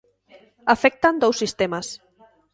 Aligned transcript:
Afectan 0.75 1.15
dous 1.21 1.39
sistemas. 1.41 1.87